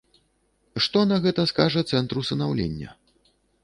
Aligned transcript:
Што 0.85 1.03
на 1.11 1.21
гэта 1.27 1.47
скажа 1.53 1.87
цэнтр 1.93 2.15
усынаўлення? 2.25 2.89